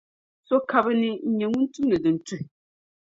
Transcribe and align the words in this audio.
so 0.47 0.55
ka 0.69 0.77
bɛ 0.85 0.91
ni 1.01 1.09
n-nyɛ 1.29 1.47
ŋun 1.51 1.65
tumdi 1.73 1.97
din 2.03 2.17
tuhi. 2.25 2.43